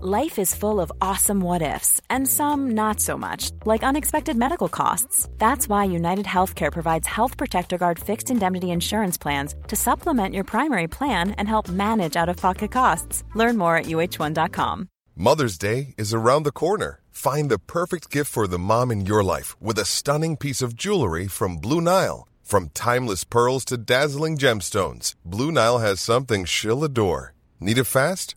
Life 0.00 0.38
is 0.38 0.54
full 0.54 0.80
of 0.80 0.92
awesome 1.00 1.40
what 1.40 1.60
ifs, 1.60 2.00
and 2.08 2.28
some 2.28 2.70
not 2.76 3.00
so 3.00 3.18
much, 3.18 3.50
like 3.64 3.82
unexpected 3.82 4.36
medical 4.36 4.68
costs. 4.68 5.28
That's 5.38 5.68
why 5.68 5.86
United 5.86 6.24
Healthcare 6.24 6.70
provides 6.70 7.08
Health 7.08 7.36
Protector 7.36 7.78
Guard 7.78 7.98
fixed 7.98 8.30
indemnity 8.30 8.70
insurance 8.70 9.18
plans 9.18 9.56
to 9.66 9.74
supplement 9.74 10.36
your 10.36 10.44
primary 10.44 10.86
plan 10.86 11.32
and 11.32 11.48
help 11.48 11.68
manage 11.68 12.14
out 12.14 12.28
of 12.28 12.36
pocket 12.36 12.70
costs. 12.70 13.24
Learn 13.34 13.58
more 13.58 13.76
at 13.76 13.86
uh1.com. 13.86 14.88
Mother's 15.16 15.58
Day 15.58 15.94
is 15.98 16.14
around 16.14 16.44
the 16.44 16.52
corner. 16.52 17.00
Find 17.10 17.50
the 17.50 17.58
perfect 17.58 18.08
gift 18.08 18.30
for 18.30 18.46
the 18.46 18.56
mom 18.56 18.92
in 18.92 19.04
your 19.04 19.24
life 19.24 19.60
with 19.60 19.80
a 19.80 19.84
stunning 19.84 20.36
piece 20.36 20.62
of 20.62 20.76
jewelry 20.76 21.26
from 21.26 21.56
Blue 21.56 21.80
Nile. 21.80 22.28
From 22.44 22.68
timeless 22.68 23.24
pearls 23.24 23.64
to 23.64 23.76
dazzling 23.76 24.38
gemstones, 24.38 25.16
Blue 25.24 25.50
Nile 25.50 25.78
has 25.78 26.00
something 26.00 26.44
she'll 26.44 26.84
adore. 26.84 27.34
Need 27.58 27.78
it 27.78 27.82
fast? 27.84 28.36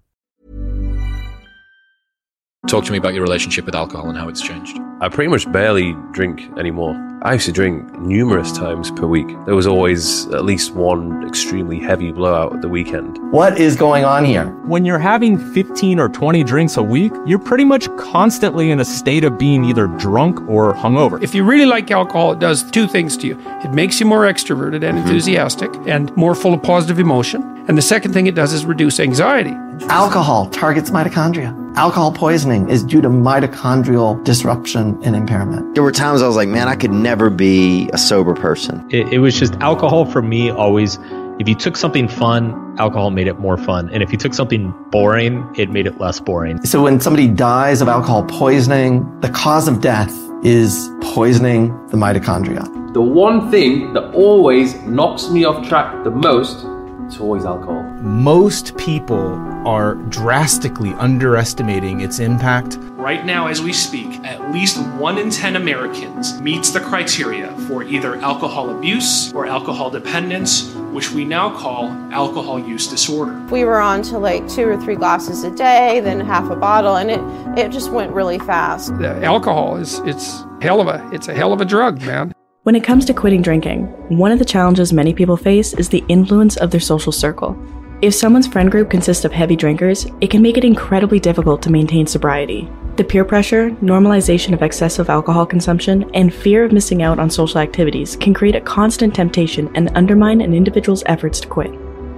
Talk 2.67 2.85
to 2.85 2.91
me 2.91 2.99
about 2.99 3.15
your 3.15 3.23
relationship 3.23 3.65
with 3.65 3.73
alcohol 3.73 4.07
and 4.07 4.17
how 4.17 4.29
it's 4.29 4.39
changed. 4.39 4.79
I 5.01 5.09
pretty 5.09 5.29
much 5.29 5.51
barely 5.51 5.93
drink 6.11 6.47
anymore. 6.59 6.95
I 7.23 7.33
used 7.33 7.47
to 7.47 7.51
drink 7.51 7.91
numerous 7.99 8.51
times 8.51 8.91
per 8.91 9.07
week. 9.07 9.27
There 9.45 9.55
was 9.55 9.65
always 9.65 10.27
at 10.27 10.45
least 10.45 10.75
one 10.75 11.27
extremely 11.27 11.79
heavy 11.79 12.11
blowout 12.11 12.53
at 12.53 12.61
the 12.61 12.69
weekend. 12.69 13.17
What 13.31 13.59
is 13.59 13.75
going 13.75 14.05
on 14.05 14.25
here? 14.25 14.45
When 14.65 14.85
you're 14.85 14.99
having 14.99 15.39
15 15.53 15.99
or 15.99 16.07
20 16.07 16.43
drinks 16.43 16.77
a 16.77 16.83
week, 16.83 17.11
you're 17.25 17.39
pretty 17.39 17.65
much 17.65 17.87
constantly 17.97 18.69
in 18.69 18.79
a 18.79 18.85
state 18.85 19.23
of 19.23 19.39
being 19.39 19.65
either 19.65 19.87
drunk 19.87 20.39
or 20.47 20.71
hungover. 20.73 21.21
If 21.23 21.33
you 21.33 21.43
really 21.43 21.65
like 21.65 21.89
alcohol, 21.89 22.31
it 22.31 22.39
does 22.39 22.69
two 22.69 22.87
things 22.87 23.17
to 23.17 23.27
you. 23.27 23.39
It 23.63 23.71
makes 23.71 23.99
you 23.99 24.05
more 24.05 24.25
extroverted 24.25 24.83
and 24.83 24.97
mm-hmm. 24.97 25.07
enthusiastic 25.07 25.73
and 25.87 26.15
more 26.15 26.35
full 26.35 26.53
of 26.53 26.61
positive 26.61 26.99
emotion. 26.99 27.50
And 27.71 27.77
the 27.77 27.81
second 27.81 28.11
thing 28.11 28.27
it 28.27 28.35
does 28.35 28.51
is 28.51 28.65
reduce 28.65 28.99
anxiety. 28.99 29.55
Alcohol 29.87 30.49
targets 30.49 30.89
mitochondria. 30.89 31.55
Alcohol 31.77 32.11
poisoning 32.11 32.69
is 32.69 32.83
due 32.83 32.99
to 32.99 33.07
mitochondrial 33.07 34.21
disruption 34.25 35.01
and 35.05 35.15
impairment. 35.15 35.73
There 35.73 35.81
were 35.81 35.93
times 35.93 36.21
I 36.21 36.27
was 36.27 36.35
like, 36.35 36.49
man, 36.49 36.67
I 36.67 36.75
could 36.75 36.91
never 36.91 37.29
be 37.29 37.89
a 37.93 37.97
sober 37.97 38.33
person. 38.33 38.85
It, 38.89 39.13
it 39.13 39.19
was 39.19 39.39
just 39.39 39.53
alcohol 39.61 40.03
for 40.03 40.21
me 40.21 40.49
always. 40.49 40.99
If 41.39 41.47
you 41.47 41.55
took 41.55 41.77
something 41.77 42.09
fun, 42.09 42.75
alcohol 42.77 43.09
made 43.09 43.27
it 43.27 43.39
more 43.39 43.55
fun. 43.55 43.89
And 43.91 44.03
if 44.03 44.11
you 44.11 44.17
took 44.17 44.33
something 44.33 44.73
boring, 44.89 45.49
it 45.55 45.69
made 45.69 45.87
it 45.87 45.97
less 45.97 46.19
boring. 46.19 46.65
So 46.65 46.83
when 46.83 46.99
somebody 46.99 47.29
dies 47.29 47.79
of 47.81 47.87
alcohol 47.87 48.25
poisoning, 48.25 49.21
the 49.21 49.29
cause 49.29 49.69
of 49.69 49.79
death 49.79 50.13
is 50.43 50.89
poisoning 50.99 51.69
the 51.87 51.95
mitochondria. 51.95 52.65
The 52.93 53.01
one 53.01 53.49
thing 53.49 53.93
that 53.93 54.13
always 54.13 54.75
knocks 54.81 55.29
me 55.29 55.45
off 55.45 55.65
track 55.69 56.03
the 56.03 56.11
most 56.11 56.65
is 57.13 57.19
always 57.21 57.45
alcohol. 57.45 57.83
Most 58.01 58.77
people 58.77 59.35
are 59.67 59.95
drastically 59.95 60.93
underestimating 60.93 62.01
its 62.01 62.19
impact. 62.19 62.77
Right 62.91 63.25
now, 63.25 63.47
as 63.47 63.61
we 63.61 63.73
speak, 63.73 64.23
at 64.23 64.51
least 64.51 64.77
one 64.97 65.17
in 65.17 65.29
10 65.29 65.55
Americans 65.55 66.39
meets 66.41 66.71
the 66.71 66.79
criteria 66.79 67.51
for 67.67 67.83
either 67.83 68.15
alcohol 68.17 68.69
abuse 68.75 69.31
or 69.33 69.45
alcohol 69.45 69.89
dependence, 69.89 70.73
which 70.91 71.11
we 71.11 71.25
now 71.25 71.55
call 71.55 71.85
alcohol 72.11 72.59
use 72.59 72.87
disorder. 72.87 73.39
We 73.51 73.63
were 73.63 73.79
on 73.79 74.01
to 74.03 74.19
like 74.19 74.47
two 74.47 74.67
or 74.67 74.79
three 74.81 74.95
glasses 74.95 75.43
a 75.43 75.51
day, 75.51 75.99
then 75.99 76.19
half 76.19 76.49
a 76.49 76.55
bottle, 76.55 76.95
and 76.95 77.11
it, 77.11 77.59
it 77.59 77.71
just 77.71 77.91
went 77.91 78.11
really 78.11 78.39
fast. 78.39 78.97
The 78.97 79.23
alcohol 79.23 79.77
is 79.77 79.99
it's 79.99 80.43
hell 80.61 80.79
of 80.81 80.87
a 80.87 81.07
it's 81.11 81.27
a 81.27 81.33
hell 81.33 81.53
of 81.53 81.61
a 81.61 81.65
drug, 81.65 82.01
man. 82.01 82.33
When 82.63 82.75
it 82.75 82.83
comes 82.83 83.05
to 83.05 83.13
quitting 83.15 83.41
drinking, 83.41 83.85
one 84.15 84.31
of 84.31 84.37
the 84.37 84.45
challenges 84.45 84.93
many 84.93 85.15
people 85.15 85.35
face 85.35 85.73
is 85.73 85.89
the 85.89 86.03
influence 86.09 86.57
of 86.57 86.69
their 86.69 86.79
social 86.79 87.11
circle. 87.11 87.57
If 88.03 88.13
someone's 88.13 88.45
friend 88.45 88.69
group 88.69 88.91
consists 88.91 89.25
of 89.25 89.31
heavy 89.31 89.55
drinkers, 89.55 90.05
it 90.21 90.29
can 90.29 90.43
make 90.43 90.59
it 90.59 90.63
incredibly 90.63 91.19
difficult 91.19 91.63
to 91.63 91.71
maintain 91.71 92.05
sobriety. 92.05 92.69
The 92.97 93.03
peer 93.03 93.25
pressure, 93.25 93.71
normalization 93.81 94.53
of 94.53 94.61
excessive 94.61 95.09
alcohol 95.09 95.43
consumption, 95.43 96.07
and 96.13 96.31
fear 96.31 96.63
of 96.63 96.71
missing 96.71 97.01
out 97.01 97.17
on 97.17 97.31
social 97.31 97.59
activities 97.59 98.15
can 98.15 98.31
create 98.31 98.55
a 98.55 98.61
constant 98.61 99.15
temptation 99.15 99.71
and 99.73 99.89
undermine 99.95 100.39
an 100.39 100.53
individual's 100.53 101.01
efforts 101.07 101.39
to 101.39 101.47
quit. 101.47 101.71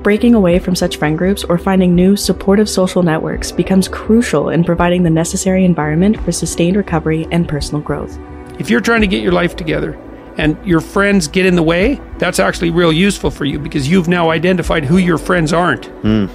Breaking 0.04 0.36
away 0.36 0.60
from 0.60 0.76
such 0.76 0.98
friend 0.98 1.18
groups 1.18 1.46
or 1.46 1.58
finding 1.58 1.96
new, 1.96 2.18
supportive 2.18 2.68
social 2.68 3.02
networks 3.02 3.54
becomes 3.54 3.88
crucial 3.88 4.50
in 4.50 4.66
providing 4.66 5.04
the 5.04 5.10
necessary 5.10 5.64
environment 5.64 6.20
for 6.26 6.34
sustained 6.34 6.76
recovery 6.76 7.30
and 7.32 7.48
personal 7.48 7.82
growth. 7.82 8.20
If 8.60 8.70
you're 8.70 8.82
trying 8.82 9.00
to 9.00 9.08
get 9.08 9.24
your 9.24 9.32
life 9.32 9.56
together 9.56 9.98
and 10.38 10.58
your 10.66 10.82
friends 10.82 11.28
get 11.28 11.46
in 11.46 11.56
the 11.56 11.64
way, 11.64 12.02
that's 12.18 12.40
actually 12.40 12.72
real 12.72 12.92
useful 12.92 13.32
for 13.32 13.46
you 13.46 13.60
because 13.60 13.88
you've 13.88 14.08
now 14.08 14.30
identified 14.30 14.86
who 14.86 14.98
your 14.98 15.18
friends 15.18 15.54
aren't. 15.54 15.84
Mm. 16.04 16.30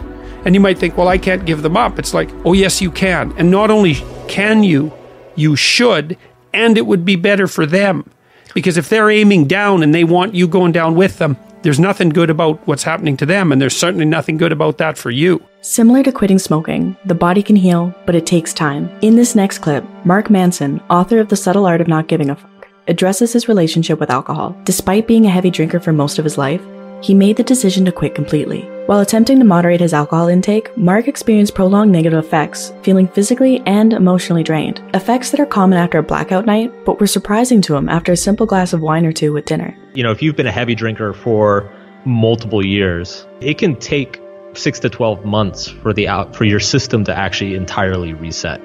And 0.44 0.54
you 0.54 0.60
might 0.60 0.78
think, 0.78 0.96
well, 0.96 1.08
I 1.08 1.18
can't 1.18 1.44
give 1.44 1.62
them 1.62 1.76
up. 1.76 1.98
It's 1.98 2.14
like, 2.14 2.30
oh, 2.44 2.52
yes, 2.52 2.80
you 2.80 2.90
can. 2.90 3.32
And 3.36 3.50
not 3.50 3.70
only 3.70 3.94
can 4.28 4.62
you, 4.62 4.92
you 5.34 5.56
should, 5.56 6.16
and 6.52 6.78
it 6.78 6.86
would 6.86 7.04
be 7.04 7.16
better 7.16 7.46
for 7.46 7.66
them. 7.66 8.08
Because 8.54 8.76
if 8.76 8.88
they're 8.88 9.10
aiming 9.10 9.46
down 9.46 9.82
and 9.82 9.94
they 9.94 10.04
want 10.04 10.34
you 10.34 10.48
going 10.48 10.72
down 10.72 10.94
with 10.94 11.18
them, 11.18 11.36
there's 11.62 11.80
nothing 11.80 12.10
good 12.10 12.30
about 12.30 12.64
what's 12.66 12.84
happening 12.84 13.16
to 13.16 13.26
them, 13.26 13.50
and 13.50 13.60
there's 13.60 13.76
certainly 13.76 14.04
nothing 14.04 14.36
good 14.36 14.52
about 14.52 14.78
that 14.78 14.96
for 14.96 15.10
you. 15.10 15.42
Similar 15.60 16.04
to 16.04 16.12
quitting 16.12 16.38
smoking, 16.38 16.96
the 17.04 17.16
body 17.16 17.42
can 17.42 17.56
heal, 17.56 17.92
but 18.06 18.14
it 18.14 18.26
takes 18.26 18.54
time. 18.54 18.88
In 19.02 19.16
this 19.16 19.34
next 19.34 19.58
clip, 19.58 19.84
Mark 20.04 20.30
Manson, 20.30 20.80
author 20.88 21.18
of 21.18 21.28
The 21.28 21.36
Subtle 21.36 21.66
Art 21.66 21.80
of 21.80 21.88
Not 21.88 22.06
Giving 22.06 22.30
a 22.30 22.36
Fuck, 22.36 22.57
addresses 22.88 23.32
his 23.32 23.48
relationship 23.48 24.00
with 24.00 24.10
alcohol. 24.10 24.56
Despite 24.64 25.06
being 25.06 25.26
a 25.26 25.30
heavy 25.30 25.50
drinker 25.50 25.78
for 25.78 25.92
most 25.92 26.18
of 26.18 26.24
his 26.24 26.38
life, 26.38 26.62
he 27.00 27.14
made 27.14 27.36
the 27.36 27.44
decision 27.44 27.84
to 27.84 27.92
quit 27.92 28.14
completely. 28.14 28.68
While 28.86 29.00
attempting 29.00 29.38
to 29.38 29.44
moderate 29.44 29.80
his 29.80 29.92
alcohol 29.92 30.28
intake, 30.28 30.76
Mark 30.76 31.06
experienced 31.06 31.54
prolonged 31.54 31.92
negative 31.92 32.24
effects, 32.24 32.72
feeling 32.82 33.06
physically 33.06 33.62
and 33.66 33.92
emotionally 33.92 34.42
drained. 34.42 34.82
Effects 34.94 35.30
that 35.30 35.40
are 35.40 35.46
common 35.46 35.78
after 35.78 35.98
a 35.98 36.02
blackout 36.02 36.46
night, 36.46 36.72
but 36.84 36.98
were 36.98 37.06
surprising 37.06 37.60
to 37.62 37.76
him 37.76 37.88
after 37.88 38.12
a 38.12 38.16
simple 38.16 38.46
glass 38.46 38.72
of 38.72 38.80
wine 38.80 39.04
or 39.06 39.12
two 39.12 39.32
with 39.32 39.44
dinner. 39.44 39.76
You 39.94 40.02
know, 40.02 40.10
if 40.10 40.22
you've 40.22 40.36
been 40.36 40.46
a 40.46 40.52
heavy 40.52 40.74
drinker 40.74 41.12
for 41.12 41.70
multiple 42.04 42.64
years, 42.64 43.26
it 43.40 43.58
can 43.58 43.76
take 43.76 44.20
six 44.54 44.80
to 44.80 44.88
12 44.88 45.24
months 45.24 45.68
for 45.68 45.92
the 45.92 46.08
out, 46.08 46.34
for 46.34 46.44
your 46.44 46.60
system 46.60 47.04
to 47.04 47.14
actually 47.14 47.54
entirely 47.54 48.14
reset. 48.14 48.60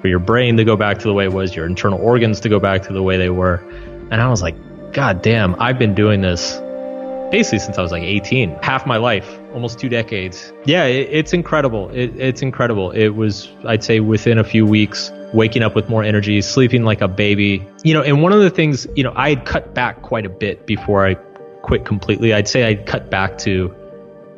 For 0.00 0.08
your 0.08 0.18
brain 0.18 0.56
to 0.56 0.64
go 0.64 0.76
back 0.76 0.98
to 0.98 1.04
the 1.08 1.14
way 1.14 1.24
it 1.24 1.32
was, 1.32 1.54
your 1.54 1.66
internal 1.66 2.00
organs 2.00 2.40
to 2.40 2.48
go 2.48 2.60
back 2.60 2.82
to 2.82 2.92
the 2.92 3.02
way 3.02 3.16
they 3.16 3.30
were. 3.30 3.56
And 4.10 4.20
I 4.20 4.28
was 4.28 4.42
like, 4.42 4.54
God 4.92 5.22
damn, 5.22 5.60
I've 5.60 5.78
been 5.78 5.94
doing 5.94 6.20
this 6.20 6.58
basically 7.30 7.58
since 7.58 7.78
I 7.78 7.82
was 7.82 7.92
like 7.92 8.02
18, 8.02 8.56
half 8.62 8.86
my 8.86 8.96
life, 8.96 9.38
almost 9.52 9.78
two 9.78 9.88
decades. 9.88 10.52
Yeah, 10.64 10.84
it, 10.84 11.08
it's 11.10 11.32
incredible. 11.32 11.90
It, 11.90 12.14
it's 12.16 12.42
incredible. 12.42 12.90
It 12.92 13.10
was, 13.10 13.48
I'd 13.64 13.82
say, 13.82 14.00
within 14.00 14.38
a 14.38 14.44
few 14.44 14.64
weeks, 14.64 15.10
waking 15.32 15.62
up 15.62 15.74
with 15.74 15.88
more 15.88 16.02
energy, 16.02 16.40
sleeping 16.40 16.84
like 16.84 17.00
a 17.00 17.08
baby. 17.08 17.66
You 17.82 17.94
know, 17.94 18.02
and 18.02 18.22
one 18.22 18.32
of 18.32 18.40
the 18.40 18.50
things, 18.50 18.86
you 18.94 19.02
know, 19.02 19.12
I 19.16 19.30
had 19.30 19.44
cut 19.44 19.74
back 19.74 20.02
quite 20.02 20.26
a 20.26 20.30
bit 20.30 20.66
before 20.66 21.06
I 21.06 21.14
quit 21.62 21.84
completely. 21.84 22.32
I'd 22.32 22.48
say 22.48 22.64
I'd 22.64 22.86
cut 22.86 23.10
back 23.10 23.38
to 23.38 23.74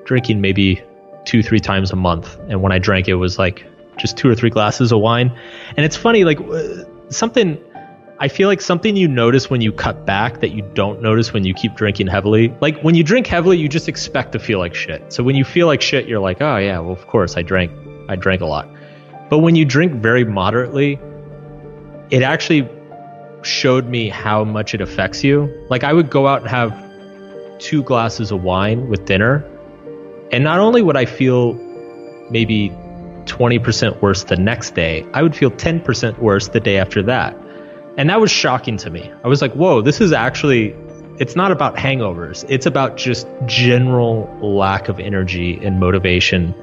drinking 0.04 0.40
maybe 0.40 0.82
two, 1.24 1.42
three 1.42 1.60
times 1.60 1.90
a 1.90 1.96
month. 1.96 2.38
And 2.48 2.62
when 2.62 2.72
I 2.72 2.78
drank, 2.78 3.06
it 3.08 3.16
was 3.16 3.38
like 3.38 3.66
just 3.98 4.16
two 4.16 4.28
or 4.28 4.34
three 4.34 4.50
glasses 4.50 4.92
of 4.92 5.00
wine. 5.00 5.36
And 5.76 5.84
it's 5.84 5.96
funny, 5.96 6.24
like 6.24 6.40
uh, 6.40 6.84
something 7.10 7.58
I 8.20 8.26
feel 8.26 8.48
like 8.48 8.60
something 8.60 8.96
you 8.96 9.06
notice 9.06 9.48
when 9.48 9.60
you 9.60 9.72
cut 9.72 10.04
back 10.04 10.40
that 10.40 10.50
you 10.50 10.62
don't 10.74 11.00
notice 11.00 11.32
when 11.32 11.44
you 11.44 11.54
keep 11.54 11.74
drinking 11.76 12.08
heavily. 12.08 12.52
Like 12.60 12.80
when 12.80 12.96
you 12.96 13.04
drink 13.04 13.28
heavily, 13.28 13.58
you 13.58 13.68
just 13.68 13.88
expect 13.88 14.32
to 14.32 14.40
feel 14.40 14.58
like 14.58 14.74
shit. 14.74 15.12
So 15.12 15.22
when 15.22 15.36
you 15.36 15.44
feel 15.44 15.68
like 15.68 15.80
shit, 15.80 16.08
you're 16.08 16.18
like, 16.18 16.42
oh 16.42 16.56
yeah, 16.56 16.80
well 16.80 16.92
of 16.92 17.06
course 17.06 17.36
I 17.36 17.42
drank, 17.42 17.70
I 18.08 18.16
drank 18.16 18.40
a 18.40 18.46
lot. 18.46 18.68
But 19.30 19.38
when 19.38 19.54
you 19.54 19.64
drink 19.64 20.02
very 20.02 20.24
moderately, 20.24 20.98
it 22.10 22.22
actually 22.22 22.68
showed 23.42 23.86
me 23.86 24.08
how 24.08 24.42
much 24.42 24.74
it 24.74 24.80
affects 24.80 25.22
you. 25.22 25.66
Like 25.70 25.84
I 25.84 25.92
would 25.92 26.10
go 26.10 26.26
out 26.26 26.40
and 26.40 26.50
have 26.50 26.74
two 27.60 27.84
glasses 27.84 28.32
of 28.32 28.42
wine 28.42 28.88
with 28.88 29.04
dinner, 29.04 29.44
and 30.32 30.42
not 30.42 30.58
only 30.58 30.82
would 30.82 30.96
I 30.96 31.04
feel 31.04 31.54
maybe 32.30 32.72
20% 33.28 34.00
worse 34.02 34.24
the 34.24 34.36
next 34.36 34.74
day, 34.74 35.06
I 35.14 35.22
would 35.22 35.36
feel 35.36 35.50
10% 35.50 36.18
worse 36.18 36.48
the 36.48 36.60
day 36.60 36.78
after 36.78 37.02
that. 37.04 37.36
And 37.96 38.10
that 38.10 38.20
was 38.20 38.30
shocking 38.30 38.76
to 38.78 38.90
me. 38.90 39.12
I 39.24 39.28
was 39.28 39.42
like, 39.42 39.52
whoa, 39.52 39.82
this 39.82 40.00
is 40.00 40.12
actually, 40.12 40.74
it's 41.18 41.36
not 41.36 41.52
about 41.52 41.76
hangovers. 41.76 42.44
It's 42.48 42.66
about 42.66 42.96
just 42.96 43.26
general 43.46 44.28
lack 44.40 44.88
of 44.88 44.98
energy 44.98 45.58
and 45.64 45.78
motivation 45.78 46.54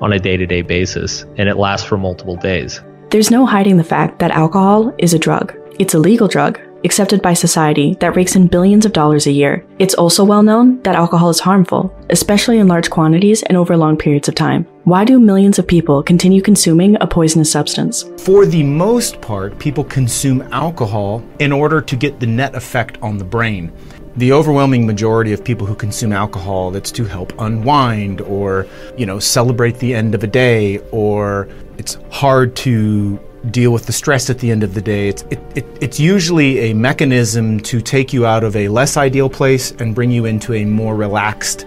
on 0.00 0.12
a 0.12 0.18
day 0.18 0.36
to 0.36 0.46
day 0.46 0.62
basis. 0.62 1.22
And 1.36 1.48
it 1.48 1.56
lasts 1.56 1.86
for 1.86 1.96
multiple 1.96 2.36
days. 2.36 2.80
There's 3.10 3.30
no 3.30 3.46
hiding 3.46 3.76
the 3.76 3.84
fact 3.84 4.18
that 4.20 4.30
alcohol 4.30 4.94
is 4.98 5.12
a 5.12 5.18
drug. 5.18 5.54
It's 5.78 5.94
a 5.94 5.98
legal 5.98 6.28
drug, 6.28 6.60
accepted 6.84 7.22
by 7.22 7.34
society, 7.34 7.96
that 8.00 8.16
rakes 8.16 8.36
in 8.36 8.46
billions 8.46 8.84
of 8.84 8.92
dollars 8.92 9.26
a 9.26 9.32
year. 9.32 9.64
It's 9.78 9.94
also 9.94 10.24
well 10.24 10.42
known 10.42 10.80
that 10.82 10.96
alcohol 10.96 11.30
is 11.30 11.40
harmful, 11.40 11.94
especially 12.10 12.58
in 12.58 12.68
large 12.68 12.90
quantities 12.90 13.42
and 13.44 13.56
over 13.56 13.76
long 13.76 13.96
periods 13.96 14.28
of 14.28 14.34
time. 14.34 14.64
Why 14.84 15.04
do 15.04 15.20
millions 15.20 15.58
of 15.58 15.66
people 15.66 16.02
continue 16.02 16.42
consuming 16.42 16.96
a 17.00 17.06
poisonous 17.06 17.50
substance? 17.50 18.04
For 18.18 18.46
the 18.46 18.62
most 18.62 19.20
part, 19.20 19.58
people 19.58 19.84
consume 19.84 20.42
alcohol 20.52 21.24
in 21.38 21.52
order 21.52 21.80
to 21.80 21.96
get 21.96 22.18
the 22.18 22.26
net 22.26 22.54
effect 22.54 22.98
on 23.00 23.18
the 23.18 23.24
brain. 23.24 23.72
The 24.16 24.32
overwhelming 24.32 24.86
majority 24.86 25.32
of 25.32 25.42
people 25.42 25.66
who 25.66 25.74
consume 25.74 26.12
alcohol 26.12 26.70
that's 26.70 26.90
to 26.92 27.04
help 27.04 27.32
unwind 27.40 28.20
or, 28.20 28.66
you 28.98 29.06
know, 29.06 29.18
celebrate 29.18 29.78
the 29.78 29.94
end 29.94 30.14
of 30.14 30.22
a 30.22 30.26
day 30.26 30.78
or 30.90 31.48
it's 31.78 31.96
hard 32.10 32.54
to 32.56 33.18
deal 33.50 33.72
with 33.72 33.86
the 33.86 33.92
stress 33.92 34.30
at 34.30 34.38
the 34.38 34.50
end 34.50 34.62
of 34.62 34.74
the 34.74 34.80
day. 34.80 35.08
It's, 35.08 35.22
it, 35.30 35.40
it, 35.54 35.66
it's 35.80 35.98
usually 36.00 36.70
a 36.70 36.74
mechanism 36.74 37.60
to 37.60 37.80
take 37.80 38.12
you 38.12 38.24
out 38.24 38.44
of 38.44 38.54
a 38.54 38.68
less 38.68 38.96
ideal 38.96 39.28
place 39.28 39.72
and 39.72 39.94
bring 39.94 40.10
you 40.10 40.24
into 40.26 40.54
a 40.54 40.64
more 40.64 40.94
relaxed, 40.94 41.66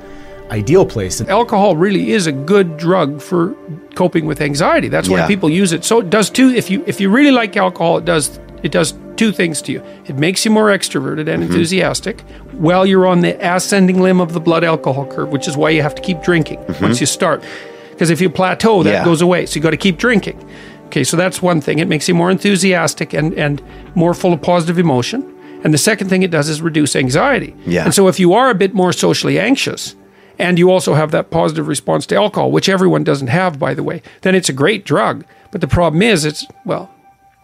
ideal 0.51 0.85
place. 0.85 1.21
Alcohol 1.21 1.75
really 1.75 2.11
is 2.11 2.27
a 2.27 2.31
good 2.31 2.77
drug 2.77 3.21
for 3.21 3.55
coping 3.95 4.25
with 4.25 4.41
anxiety. 4.41 4.87
That's 4.87 5.09
why 5.09 5.19
Yeah. 5.19 5.27
people 5.27 5.49
use 5.49 5.73
it. 5.73 5.83
So 5.83 5.99
it 5.99 6.09
does 6.09 6.29
two. 6.29 6.49
If 6.49 6.69
you 6.69 6.83
if 6.87 7.01
you 7.01 7.09
really 7.09 7.31
like 7.31 7.57
alcohol, 7.57 7.97
it 7.97 8.05
does 8.05 8.39
it 8.63 8.71
does 8.71 8.93
two 9.15 9.31
things 9.31 9.61
to 9.63 9.71
you. 9.71 9.83
It 10.05 10.17
makes 10.17 10.45
you 10.45 10.51
more 10.51 10.67
extroverted 10.67 11.27
and 11.27 11.43
mm-hmm. 11.43 11.43
enthusiastic 11.43 12.21
while 12.53 12.85
you're 12.85 13.07
on 13.07 13.21
the 13.21 13.35
ascending 13.55 14.01
limb 14.01 14.19
of 14.19 14.33
the 14.33 14.39
blood 14.39 14.63
alcohol 14.63 15.05
curve, 15.07 15.29
which 15.29 15.47
is 15.47 15.55
why 15.57 15.69
you 15.69 15.81
have 15.81 15.95
to 15.95 16.01
keep 16.01 16.21
drinking 16.21 16.59
mm-hmm. 16.59 16.83
once 16.83 16.99
you 16.99 17.05
start. 17.05 17.43
Because 17.91 18.09
if 18.09 18.19
you 18.19 18.29
plateau, 18.29 18.83
that 18.83 18.91
Yeah. 18.91 19.05
goes 19.05 19.21
away. 19.21 19.45
So 19.45 19.55
you 19.55 19.61
got 19.61 19.69
to 19.71 19.77
keep 19.77 19.97
drinking. 19.97 20.37
Okay, 20.87 21.03
so 21.03 21.17
that's 21.17 21.41
one 21.41 21.61
thing. 21.61 21.79
It 21.79 21.87
makes 21.87 22.07
you 22.07 22.15
more 22.15 22.29
enthusiastic 22.31 23.13
and, 23.13 23.33
and 23.33 23.61
more 23.95 24.13
full 24.13 24.33
of 24.33 24.41
positive 24.41 24.77
emotion. 24.79 25.31
And 25.63 25.73
the 25.73 25.77
second 25.79 26.09
thing 26.09 26.21
it 26.23 26.31
does 26.31 26.47
is 26.47 26.61
reduce 26.61 26.95
anxiety. 26.95 27.55
Yeah. 27.65 27.85
And 27.85 27.93
so 27.93 28.07
if 28.07 28.19
you 28.19 28.33
are 28.33 28.49
a 28.49 28.55
bit 28.55 28.73
more 28.73 28.93
socially 28.93 29.39
anxious, 29.39 29.95
and 30.37 30.59
you 30.59 30.69
also 30.69 30.93
have 30.93 31.11
that 31.11 31.31
positive 31.31 31.67
response 31.67 32.05
to 32.07 32.15
alcohol, 32.15 32.51
which 32.51 32.69
everyone 32.69 33.03
doesn't 33.03 33.27
have, 33.27 33.57
by 33.57 33.73
the 33.73 33.83
way, 33.83 34.01
then 34.21 34.35
it's 34.35 34.49
a 34.49 34.53
great 34.53 34.85
drug. 34.85 35.25
But 35.51 35.61
the 35.61 35.67
problem 35.67 36.01
is, 36.01 36.25
it's, 36.25 36.45
well, 36.65 36.91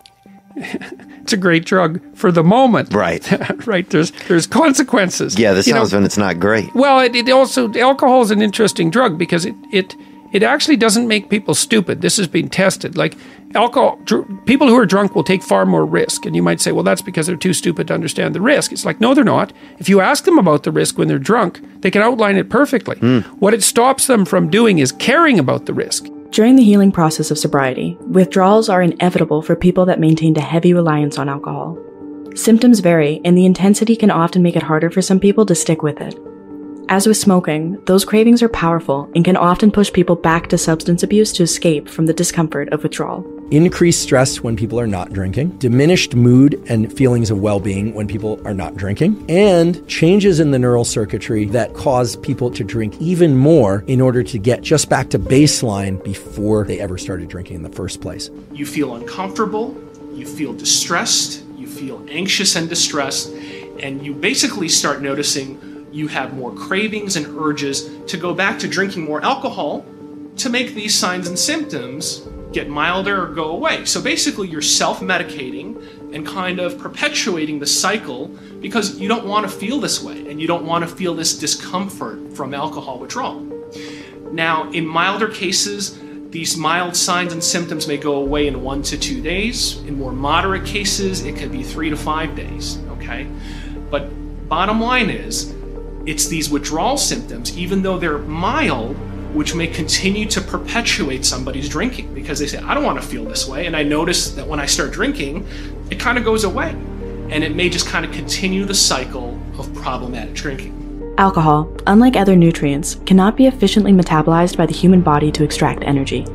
it's 0.56 1.34
a 1.34 1.38
great 1.38 1.66
drug 1.66 2.00
for 2.16 2.32
the 2.32 2.44
moment. 2.44 2.94
Right. 3.02 3.66
right. 3.66 3.90
There's 3.90 4.12
there's 4.28 4.46
consequences. 4.48 5.40
Yeah, 5.40 5.54
this 5.54 5.66
You 5.68 5.74
know, 5.74 5.80
sounds 5.80 5.94
when 5.94 6.04
it's 6.04 6.18
not 6.18 6.40
great. 6.40 6.74
well, 6.76 7.00
it, 7.00 7.16
it 7.16 7.30
also 7.30 7.74
alcohol 7.74 8.22
is 8.22 8.32
an 8.32 8.42
interesting 8.42 8.92
drug 8.92 9.18
because 9.18 9.46
it 9.46 9.56
it 9.72 9.96
it 10.32 10.44
actually 10.44 10.78
doesn't 10.78 11.08
make 11.08 11.30
people 11.30 11.54
stupid. 11.54 12.02
This 12.02 12.18
has 12.18 12.28
been 12.28 12.50
tested. 12.50 12.98
Like 12.98 13.18
alcohol, 13.54 14.00
dr- 14.04 14.28
people 14.46 14.68
who 14.68 14.78
are 14.78 14.86
drunk 14.86 15.16
will 15.16 15.24
take 15.24 15.44
far 15.44 15.66
more 15.66 15.86
risk, 15.86 16.26
and 16.26 16.36
you 16.36 16.44
might 16.44 16.62
say, 16.62 16.72
well, 16.72 16.84
that's 16.84 17.02
because 17.02 17.28
they're 17.28 17.36
too 17.36 17.54
stupid 17.54 17.88
to 17.88 17.94
understand 17.94 18.36
the 18.36 18.42
risk. 18.42 18.72
It's 18.72 18.86
like 18.86 19.02
no, 19.02 19.14
they're 19.14 19.24
not. 19.24 19.54
If 19.80 19.90
you 19.90 20.00
ask 20.00 20.24
them 20.24 20.38
about 20.38 20.64
the 20.64 20.72
risk 20.72 20.98
when 20.98 21.08
they're 21.08 21.20
drunk, 21.20 21.62
they 21.82 21.92
can 21.92 22.02
outline 22.02 22.38
it 22.38 22.50
perfectly. 22.50 22.98
Hmm. 22.98 23.20
What 23.40 23.54
it 23.54 23.64
stops 23.64 24.08
them 24.08 24.26
from 24.26 24.50
doing 24.50 24.80
is 24.80 24.92
caring 24.92 25.40
about 25.40 25.66
the 25.66 25.74
risk. 25.74 26.08
During 26.32 26.56
the 26.56 26.64
healing 26.64 26.94
process 26.94 27.30
of 27.30 27.38
sobriety, 27.38 27.98
withdrawals 28.08 28.70
are 28.70 28.82
inevitable 28.82 29.42
for 29.42 29.54
people 29.54 29.86
that 29.88 30.00
maintained 30.00 30.38
a 30.38 30.42
heavy 30.42 30.74
reliance 30.74 31.18
on 31.18 31.28
alcohol. 31.28 31.78
Symptoms 32.36 32.80
vary, 32.80 33.20
and 33.26 33.38
the 33.38 33.46
intensity 33.46 33.98
can 33.98 34.10
often 34.10 34.42
make 34.42 34.56
it 34.56 34.64
harder 34.64 34.90
for 34.90 35.02
some 35.02 35.20
people 35.20 35.46
to 35.46 35.54
stick 35.54 35.84
with 35.84 36.00
it. 36.00 36.18
As 36.92 37.08
with 37.08 37.16
smoking, 37.16 37.82
those 37.86 38.04
cravings 38.04 38.44
are 38.44 38.50
powerful 38.50 39.10
and 39.16 39.24
can 39.24 39.38
often 39.38 39.72
push 39.72 39.94
people 39.94 40.18
back 40.18 40.50
to 40.50 40.58
substance 40.58 41.04
abuse 41.04 41.32
to 41.32 41.44
escape 41.44 41.88
from 41.88 42.06
the 42.06 42.14
discomfort 42.14 42.68
of 42.74 42.84
withdrawal. 42.84 43.26
Increased 43.50 44.02
stress 44.02 44.44
when 44.44 44.58
people 44.58 44.78
are 44.78 44.88
not 44.88 45.14
drinking, 45.14 45.52
diminished 45.52 46.16
mood 46.16 46.62
and 46.68 46.92
feelings 46.92 47.32
of 47.32 47.40
well 47.40 47.62
being 47.62 47.94
when 47.94 48.10
people 48.10 48.46
are 48.46 48.54
not 48.54 48.76
drinking, 48.76 49.26
and 49.30 49.88
changes 49.88 50.42
in 50.42 50.52
the 50.52 50.60
neural 50.60 50.84
circuitry 50.84 51.46
that 51.46 51.74
cause 51.76 52.18
people 52.18 52.52
to 52.52 52.62
drink 52.62 53.00
even 53.00 53.38
more 53.38 53.86
in 53.88 54.02
order 54.02 54.22
to 54.24 54.38
get 54.38 54.60
just 54.60 54.90
back 54.90 55.10
to 55.12 55.18
baseline 55.18 56.04
before 56.04 56.66
they 56.66 56.82
ever 56.82 56.98
started 56.98 57.30
drinking 57.30 57.56
in 57.56 57.64
the 57.64 57.70
first 57.70 58.02
place. 58.02 58.30
You 58.52 58.66
feel 58.66 58.96
uncomfortable, 58.96 59.82
you 60.12 60.26
feel 60.26 60.52
distressed, 60.52 61.46
you 61.56 61.68
feel 61.68 62.06
anxious 62.10 62.58
and 62.58 62.68
distressed, 62.68 63.30
and 63.80 64.06
you 64.06 64.14
basically 64.14 64.68
start 64.68 65.02
noticing 65.02 65.71
you 65.92 66.08
have 66.08 66.34
more 66.34 66.54
cravings 66.54 67.16
and 67.16 67.26
urges 67.38 67.90
to 68.08 68.18
go 68.18 68.34
back 68.34 68.60
to 68.60 68.68
drinking 68.68 69.04
more 69.04 69.24
alcohol 69.24 69.86
to 70.38 70.50
make 70.50 70.74
these 70.74 70.98
signs 70.98 71.28
and 71.28 71.38
symptoms 71.38 72.28
get 72.52 72.70
milder 72.70 73.24
or 73.24 73.28
go 73.28 73.52
away. 73.52 73.86
So 73.86 74.02
basically, 74.02 74.48
you're 74.48 74.62
self 74.62 75.00
medicating 75.00 76.14
and 76.14 76.26
kind 76.26 76.60
of 76.60 76.78
perpetuating 76.78 77.60
the 77.60 77.68
cycle 77.68 78.28
because 78.60 79.00
you 79.00 79.08
don't 79.08 79.26
want 79.26 79.50
to 79.50 79.52
feel 79.52 79.80
this 79.80 80.04
way 80.04 80.30
and 80.30 80.42
you 80.42 80.48
don't 80.48 80.66
want 80.66 80.88
to 80.88 80.96
feel 80.96 81.14
this 81.14 81.38
discomfort 81.38 82.34
from 82.36 82.54
alcohol 82.54 83.00
withdrawal. 83.00 83.40
Now, 84.32 84.70
in 84.72 84.86
milder 84.86 85.28
cases, 85.28 86.00
these 86.30 86.56
mild 86.56 86.96
signs 86.96 87.34
and 87.34 87.44
symptoms 87.44 87.88
may 87.88 87.98
go 87.98 88.16
away 88.16 88.48
in 88.48 88.62
one 88.62 88.82
to 88.84 88.98
two 88.98 89.22
days. 89.22 89.78
In 89.82 89.98
more 89.98 90.14
moderate 90.14 90.66
cases, 90.66 91.26
it 91.26 91.36
could 91.36 91.52
be 91.52 91.64
three 91.64 91.90
to 91.90 91.98
five 91.98 92.36
days, 92.36 92.80
okay? 92.92 93.28
But 93.90 94.08
bottom 94.48 94.80
line 94.80 95.10
is, 95.10 95.54
it's 96.06 96.28
these 96.28 96.50
withdrawal 96.50 96.98
symptoms, 96.98 97.58
even 97.58 97.82
though 97.84 97.98
they're 97.98 98.18
mild, 98.18 98.96
which 99.34 99.56
may 99.56 99.68
continue 99.68 100.26
to 100.28 100.42
perpetuate 100.42 101.26
somebody's 101.26 101.70
drinking 101.70 102.14
because 102.14 102.40
they 102.40 102.48
say, 102.48 102.58
I 102.58 102.74
don't 102.74 102.84
want 102.84 103.02
to 103.02 103.08
feel 103.08 103.24
this 103.24 103.48
way. 103.48 103.66
And 103.66 103.76
I 103.76 103.84
notice 103.84 104.32
that 104.32 104.48
when 104.48 104.60
I 104.60 104.66
start 104.66 104.92
drinking, 104.92 105.48
it 105.90 106.00
kind 106.00 106.18
of 106.18 106.26
goes 106.26 106.44
away. 106.44 106.72
And 107.30 107.44
it 107.44 107.56
may 107.56 107.70
just 107.70 107.88
kind 107.88 108.06
of 108.06 108.12
continue 108.12 108.66
the 108.66 108.74
cycle 108.74 109.40
of 109.58 109.74
problematic 109.76 110.34
drinking. 110.34 111.14
Alcohol, 111.18 111.72
unlike 111.88 112.16
other 112.16 112.36
nutrients, 112.36 112.96
cannot 113.06 113.38
be 113.38 113.48
efficiently 113.48 113.94
metabolized 113.94 114.58
by 114.58 114.66
the 114.66 114.74
human 114.74 115.02
body 115.02 115.32
to 115.32 115.44
extract 115.44 115.84
energy. 115.84 116.26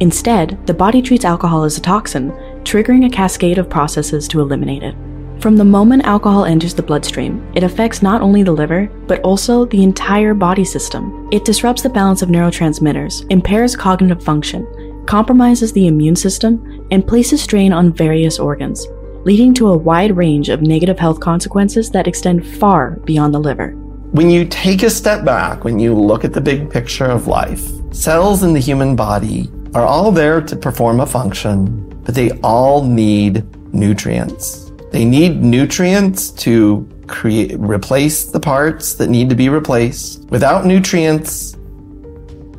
Instead, 0.00 0.58
the 0.66 0.74
body 0.74 1.00
treats 1.00 1.24
alcohol 1.24 1.62
as 1.62 1.76
a 1.76 1.80
toxin, 1.80 2.30
triggering 2.64 3.06
a 3.06 3.10
cascade 3.10 3.58
of 3.58 3.70
processes 3.70 4.26
to 4.28 4.40
eliminate 4.40 4.82
it. 4.82 4.94
From 5.40 5.56
the 5.56 5.64
moment 5.64 6.06
alcohol 6.06 6.46
enters 6.46 6.72
the 6.72 6.82
bloodstream, 6.82 7.46
it 7.54 7.62
affects 7.62 8.02
not 8.02 8.22
only 8.22 8.42
the 8.42 8.52
liver, 8.52 8.86
but 9.06 9.20
also 9.20 9.66
the 9.66 9.82
entire 9.82 10.32
body 10.32 10.64
system. 10.64 11.28
It 11.30 11.44
disrupts 11.44 11.82
the 11.82 11.90
balance 11.90 12.22
of 12.22 12.30
neurotransmitters, 12.30 13.30
impairs 13.30 13.76
cognitive 13.76 14.22
function, 14.22 14.66
compromises 15.06 15.72
the 15.72 15.86
immune 15.86 16.16
system, 16.16 16.86
and 16.90 17.06
places 17.06 17.42
strain 17.42 17.72
on 17.74 17.92
various 17.92 18.38
organs, 18.38 18.86
leading 19.24 19.52
to 19.54 19.68
a 19.68 19.76
wide 19.76 20.16
range 20.16 20.48
of 20.48 20.62
negative 20.62 20.98
health 20.98 21.20
consequences 21.20 21.90
that 21.90 22.08
extend 22.08 22.46
far 22.46 22.92
beyond 23.04 23.34
the 23.34 23.38
liver. 23.38 23.72
When 24.12 24.30
you 24.30 24.46
take 24.46 24.82
a 24.82 24.88
step 24.90 25.24
back, 25.24 25.64
when 25.64 25.78
you 25.78 25.94
look 25.94 26.24
at 26.24 26.32
the 26.32 26.40
big 26.40 26.70
picture 26.70 27.06
of 27.06 27.26
life, 27.26 27.68
cells 27.92 28.44
in 28.44 28.54
the 28.54 28.60
human 28.60 28.96
body 28.96 29.50
are 29.74 29.84
all 29.84 30.10
there 30.10 30.40
to 30.40 30.56
perform 30.56 31.00
a 31.00 31.06
function, 31.06 31.88
but 32.04 32.14
they 32.14 32.30
all 32.42 32.84
need 32.84 33.44
nutrients. 33.74 34.63
They 34.94 35.04
need 35.04 35.42
nutrients 35.42 36.30
to 36.46 36.88
create 37.08 37.56
replace 37.58 38.26
the 38.26 38.38
parts 38.38 38.94
that 38.94 39.10
need 39.10 39.28
to 39.28 39.34
be 39.34 39.48
replaced. 39.48 40.22
Without 40.30 40.66
nutrients, 40.66 41.56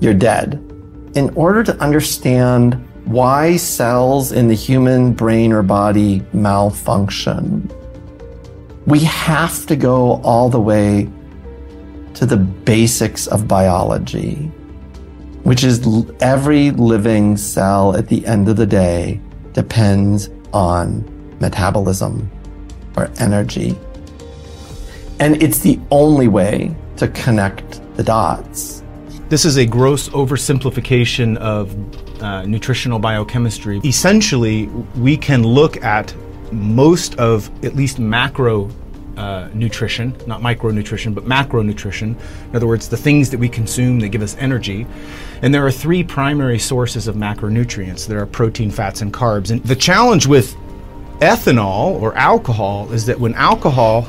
you're 0.02 0.14
dead. 0.14 0.56
In 1.16 1.30
order 1.36 1.64
to 1.64 1.74
understand 1.78 2.74
why 3.06 3.56
cells 3.56 4.34
in 4.34 4.50
the 4.50 4.54
human 4.54 5.14
brain 5.14 5.54
or 5.54 5.64
body 5.64 6.24
malfunction, 6.34 7.72
we 8.86 9.00
have 9.00 9.66
to 9.68 9.78
go 9.78 10.22
all 10.22 10.50
the 10.50 10.60
way 10.60 11.10
to 12.16 12.26
the 12.26 12.36
basics 12.36 13.28
of 13.28 13.48
biology, 13.48 14.52
which 15.44 15.64
is 15.64 15.88
every 16.20 16.72
living 16.72 17.38
cell 17.38 17.96
at 17.96 18.10
the 18.10 18.26
end 18.26 18.50
of 18.50 18.58
the 18.58 18.66
day 18.66 19.22
depends 19.54 20.30
on 20.52 21.15
metabolism 21.40 22.30
or 22.98 23.10
energy. 23.20 23.76
And 25.20 25.42
it's 25.42 25.60
the 25.60 25.80
only 25.92 26.28
way 26.28 26.76
to 26.98 27.08
connect 27.10 27.82
the 27.96 28.04
dots. 28.04 28.84
This 29.30 29.46
is 29.46 29.58
a 29.58 29.66
gross 29.66 30.10
oversimplification 30.10 31.38
of 31.38 31.74
uh, 32.22 32.44
nutritional 32.44 33.00
biochemistry. 33.00 33.82
Essentially, 33.84 34.68
we 34.98 35.18
can 35.18 35.44
look 35.44 35.84
at 35.84 36.14
most 36.52 37.16
of 37.16 37.50
at 37.66 37.76
least 37.76 37.98
macro 38.00 38.70
uh, 39.18 39.50
nutrition, 39.54 40.16
not 40.28 40.42
micronutrition, 40.42 41.16
but 41.16 41.26
macronutrition. 41.26 42.16
In 42.50 42.56
other 42.56 42.68
words, 42.68 42.90
the 42.90 42.98
things 42.98 43.30
that 43.30 43.40
we 43.40 43.50
consume 43.50 44.00
that 44.02 44.10
give 44.10 44.22
us 44.22 44.36
energy. 44.40 44.86
And 45.42 45.54
there 45.54 45.66
are 45.66 45.72
three 45.72 46.04
primary 46.04 46.60
sources 46.60 47.08
of 47.08 47.16
macronutrients 47.16 48.08
there 48.08 48.20
are 48.20 48.26
protein, 48.26 48.72
fats, 48.72 49.02
and 49.02 49.14
carbs. 49.14 49.52
And 49.52 49.64
the 49.64 49.76
challenge 49.76 50.28
with 50.28 50.56
ethanol 51.20 52.00
or 52.02 52.16
alcohol 52.16 52.92
is 52.92 53.06
that 53.06 53.20
when 53.20 53.34
alcohol 53.36 54.08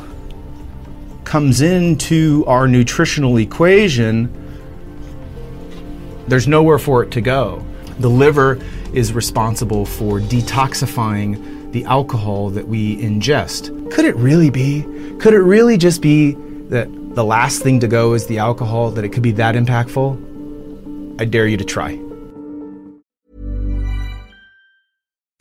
comes 1.24 1.60
into 1.60 2.44
our 2.46 2.66
nutritional 2.68 3.36
equation, 3.36 4.32
there's 6.28 6.48
nowhere 6.48 6.78
for 6.78 7.02
it 7.02 7.10
to 7.12 7.20
go. 7.20 7.64
The 7.98 8.10
liver 8.10 8.58
is 8.92 9.12
responsible 9.12 9.86
for 9.86 10.20
detoxifying 10.20 11.72
the 11.72 11.84
alcohol 11.84 12.50
that 12.50 12.66
we 12.66 12.96
ingest. 12.96 13.90
Could 13.90 14.04
it 14.04 14.16
really 14.16 14.50
be? 14.50 14.82
Could 15.18 15.34
it 15.34 15.40
really 15.40 15.76
just 15.76 16.00
be 16.02 16.32
that 16.68 16.88
the 17.14 17.24
last 17.24 17.62
thing 17.62 17.80
to 17.80 17.88
go 17.88 18.14
is 18.14 18.26
the 18.26 18.38
alcohol, 18.38 18.90
that 18.92 19.04
it 19.04 19.10
could 19.10 19.22
be 19.22 19.32
that 19.32 19.54
impactful? 19.54 21.20
I 21.20 21.24
dare 21.24 21.46
you 21.46 21.56
to 21.56 21.64
try. 21.64 22.05